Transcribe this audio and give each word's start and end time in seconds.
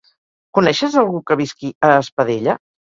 Coneixes 0.59 0.97
algú 1.03 1.23
que 1.29 1.39
visqui 1.45 1.73
a 1.91 1.95
Espadella? 2.03 2.61